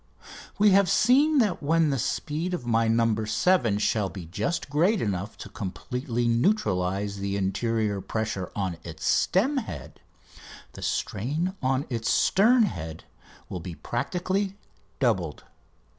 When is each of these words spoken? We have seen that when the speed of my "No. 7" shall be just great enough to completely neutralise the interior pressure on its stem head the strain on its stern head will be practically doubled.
We 0.57 0.71
have 0.71 0.89
seen 0.89 1.37
that 1.37 1.61
when 1.61 1.91
the 1.91 1.99
speed 1.99 2.55
of 2.55 2.65
my 2.65 2.87
"No. 2.87 3.23
7" 3.23 3.77
shall 3.77 4.09
be 4.09 4.25
just 4.25 4.67
great 4.67 4.99
enough 4.99 5.37
to 5.37 5.47
completely 5.47 6.27
neutralise 6.27 7.17
the 7.17 7.37
interior 7.37 8.01
pressure 8.01 8.49
on 8.55 8.77
its 8.83 9.05
stem 9.05 9.57
head 9.57 10.01
the 10.73 10.81
strain 10.81 11.53
on 11.61 11.85
its 11.91 12.09
stern 12.09 12.63
head 12.63 13.03
will 13.47 13.59
be 13.59 13.75
practically 13.75 14.57
doubled. 14.99 15.43